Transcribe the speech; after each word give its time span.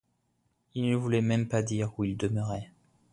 Il 0.73 0.89
ne 0.89 0.95
voulait 0.95 1.21
même 1.21 1.47
pas 1.47 1.61
dire 1.61 1.93
où 1.99 2.03
il 2.03 2.17
demeurait. 2.17 2.71